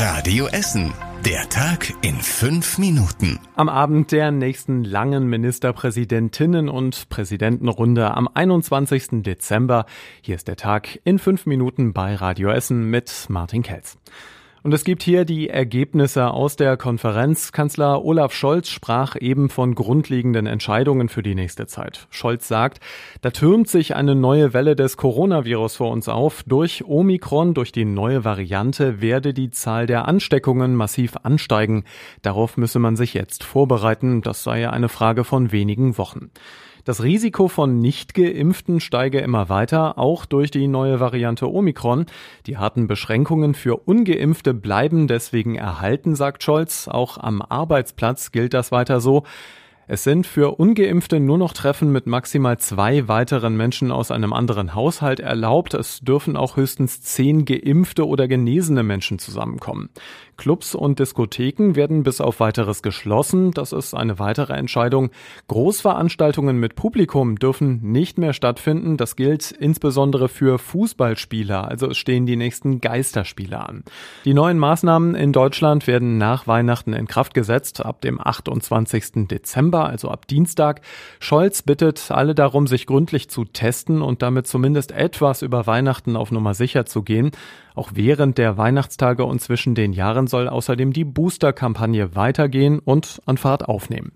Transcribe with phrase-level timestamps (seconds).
[0.00, 0.94] Radio Essen.
[1.26, 3.40] Der Tag in fünf Minuten.
[3.56, 9.24] Am Abend der nächsten langen Ministerpräsidentinnen und Präsidentenrunde am 21.
[9.24, 9.86] Dezember.
[10.22, 13.98] Hier ist der Tag in fünf Minuten bei Radio Essen mit Martin Kelz.
[14.62, 17.52] Und es gibt hier die Ergebnisse aus der Konferenz.
[17.52, 22.08] Kanzler Olaf Scholz sprach eben von grundlegenden Entscheidungen für die nächste Zeit.
[22.10, 22.80] Scholz sagt,
[23.20, 26.42] da türmt sich eine neue Welle des Coronavirus vor uns auf.
[26.44, 31.84] Durch Omikron, durch die neue Variante, werde die Zahl der Ansteckungen massiv ansteigen.
[32.22, 34.22] Darauf müsse man sich jetzt vorbereiten.
[34.22, 36.30] Das sei eine Frage von wenigen Wochen.
[36.88, 42.06] Das Risiko von Nicht-Geimpften steige immer weiter, auch durch die neue Variante Omikron.
[42.46, 46.88] Die harten Beschränkungen für Ungeimpfte bleiben deswegen erhalten, sagt Scholz.
[46.88, 49.24] Auch am Arbeitsplatz gilt das weiter so.
[49.90, 54.74] Es sind für ungeimpfte nur noch Treffen mit maximal zwei weiteren Menschen aus einem anderen
[54.74, 55.72] Haushalt erlaubt.
[55.72, 59.88] Es dürfen auch höchstens zehn geimpfte oder genesene Menschen zusammenkommen.
[60.36, 63.50] Clubs und Diskotheken werden bis auf weiteres geschlossen.
[63.52, 65.10] Das ist eine weitere Entscheidung.
[65.48, 68.98] Großveranstaltungen mit Publikum dürfen nicht mehr stattfinden.
[68.98, 71.66] Das gilt insbesondere für Fußballspieler.
[71.66, 73.84] Also es stehen die nächsten Geisterspiele an.
[74.26, 77.84] Die neuen Maßnahmen in Deutschland werden nach Weihnachten in Kraft gesetzt.
[77.84, 79.26] Ab dem 28.
[79.28, 80.80] Dezember November, also ab Dienstag.
[81.20, 86.30] Scholz bittet alle darum, sich gründlich zu testen und damit zumindest etwas über Weihnachten auf
[86.30, 87.30] Nummer sicher zu gehen.
[87.74, 93.36] Auch während der Weihnachtstage und zwischen den Jahren soll außerdem die Booster-Kampagne weitergehen und an
[93.36, 94.12] Fahrt aufnehmen.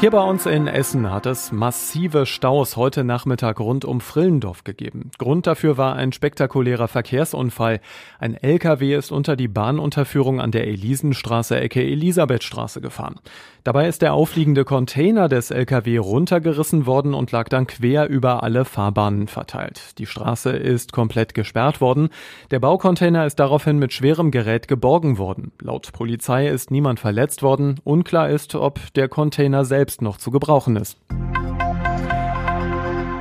[0.00, 5.10] Hier bei uns in Essen hat es massive Staus heute Nachmittag rund um Frillendorf gegeben.
[5.18, 7.80] Grund dafür war ein spektakulärer Verkehrsunfall.
[8.20, 13.16] Ein LKW ist unter die Bahnunterführung an der Elisenstraße Ecke Elisabethstraße gefahren.
[13.64, 18.64] Dabei ist der aufliegende Container des LKW runtergerissen worden und lag dann quer über alle
[18.64, 19.98] Fahrbahnen verteilt.
[19.98, 22.10] Die Straße ist komplett gesperrt worden.
[22.52, 25.50] Der Baucontainer ist daraufhin mit schwerem Gerät geborgen worden.
[25.60, 27.80] Laut Polizei ist niemand verletzt worden.
[27.82, 30.98] Unklar ist, ob der Container selbst selbst noch zu gebrauchen ist.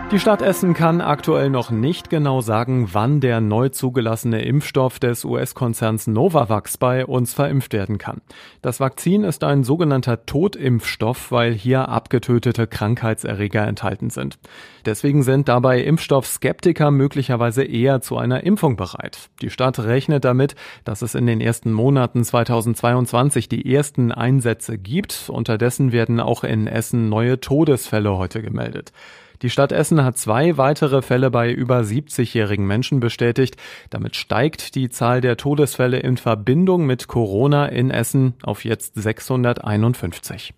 [0.09, 5.25] Die Stadt Essen kann aktuell noch nicht genau sagen, wann der neu zugelassene Impfstoff des
[5.25, 8.21] US-Konzerns Novavax bei uns verimpft werden kann.
[8.61, 14.39] Das Vakzin ist ein sogenannter Totimpfstoff, weil hier abgetötete Krankheitserreger enthalten sind.
[14.85, 19.29] Deswegen sind dabei Impfstoffskeptiker möglicherweise eher zu einer Impfung bereit.
[19.41, 25.29] Die Stadt rechnet damit, dass es in den ersten Monaten 2022 die ersten Einsätze gibt.
[25.29, 28.93] Unterdessen werden auch in Essen neue Todesfälle heute gemeldet.
[29.41, 33.55] Die Stadt Essen hat zwei weitere Fälle bei über 70-jährigen Menschen bestätigt.
[33.89, 40.53] Damit steigt die Zahl der Todesfälle in Verbindung mit Corona in Essen auf jetzt 651.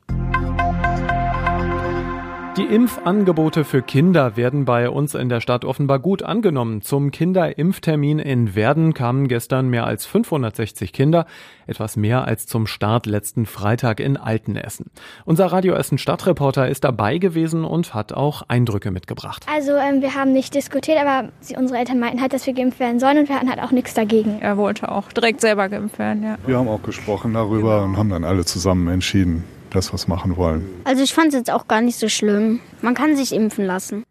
[2.59, 6.81] Die Impfangebote für Kinder werden bei uns in der Stadt offenbar gut angenommen.
[6.81, 11.25] Zum Kinderimpftermin in Werden kamen gestern mehr als 560 Kinder,
[11.68, 14.92] etwas mehr als zum Start letzten Freitag in Altenessen.
[15.24, 19.46] Unser Radio Essen Stadtreporter ist dabei gewesen und hat auch Eindrücke mitgebracht.
[19.50, 22.81] Also ähm, wir haben nicht diskutiert, aber sie, unsere Eltern meinten halt, dass wir geimpft
[22.81, 24.40] werden sollen und wir hatten halt auch nichts dagegen.
[24.42, 26.38] Er wollte auch direkt selber geimpft werden, ja.
[26.46, 30.68] Wir haben auch gesprochen darüber und haben dann alle zusammen entschieden, das was machen wollen.
[30.84, 32.59] Also ich fand es jetzt auch gar nicht so schlimm.
[32.81, 34.03] Man kann sich impfen lassen.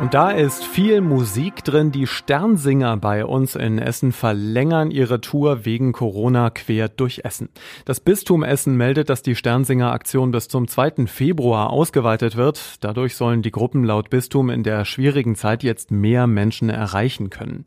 [0.00, 1.90] Und da ist viel Musik drin.
[1.90, 7.48] Die Sternsinger bei uns in Essen verlängern ihre Tour wegen Corona quer durch Essen.
[7.84, 11.06] Das Bistum Essen meldet, dass die Sternsinger-Aktion bis zum 2.
[11.06, 12.76] Februar ausgeweitet wird.
[12.80, 17.64] Dadurch sollen die Gruppen laut Bistum in der schwierigen Zeit jetzt mehr Menschen erreichen können.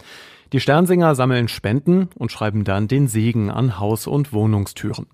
[0.53, 5.07] Die Sternsinger sammeln Spenden und schreiben dann den Segen an Haus- und Wohnungstüren.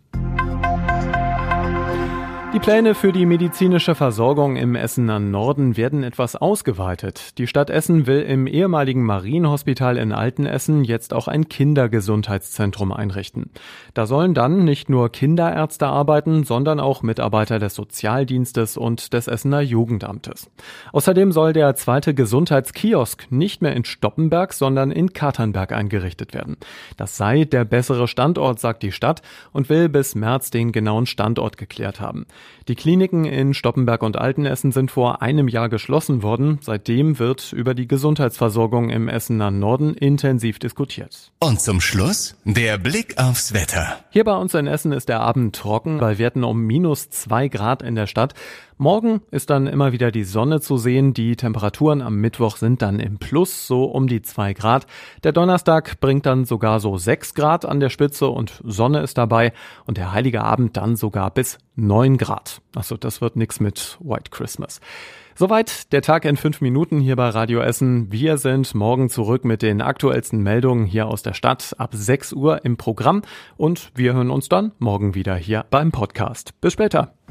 [2.57, 7.37] Die Pläne für die medizinische Versorgung im Essener Norden werden etwas ausgeweitet.
[7.37, 13.51] Die Stadt Essen will im ehemaligen Marienhospital in Altenessen jetzt auch ein Kindergesundheitszentrum einrichten.
[13.93, 19.61] Da sollen dann nicht nur Kinderärzte arbeiten, sondern auch Mitarbeiter des Sozialdienstes und des Essener
[19.61, 20.49] Jugendamtes.
[20.93, 26.57] Außerdem soll der zweite Gesundheitskiosk nicht mehr in Stoppenberg, sondern in Katernberg eingerichtet werden.
[26.97, 29.21] Das sei der bessere Standort, sagt die Stadt
[29.53, 32.25] und will bis März den genauen Standort geklärt haben.
[32.67, 36.59] Die Kliniken in Stoppenberg und Altenessen sind vor einem Jahr geschlossen worden.
[36.61, 41.31] Seitdem wird über die Gesundheitsversorgung im Essener Norden intensiv diskutiert.
[41.39, 43.99] Und zum Schluss der Blick aufs Wetter.
[44.09, 47.81] Hier bei uns in Essen ist der Abend trocken, bei Werten um minus zwei Grad
[47.81, 48.33] in der Stadt.
[48.79, 51.15] Morgen ist dann immer wieder die Sonne zu sehen.
[51.15, 54.85] Die Temperaturen am Mittwoch sind dann im Plus, so um die zwei Grad.
[55.23, 59.51] Der Donnerstag bringt dann sogar so sechs Grad an der Spitze und Sonne ist dabei.
[59.85, 62.61] Und der heilige Abend dann sogar bis neun Grad.
[62.75, 64.79] Also das wird nix mit White Christmas.
[65.33, 68.11] Soweit der Tag in fünf Minuten hier bei Radio Essen.
[68.11, 72.63] Wir sind morgen zurück mit den aktuellsten Meldungen hier aus der Stadt ab 6 Uhr
[72.63, 73.23] im Programm
[73.55, 76.53] und wir hören uns dann morgen wieder hier beim Podcast.
[76.61, 77.16] Bis später.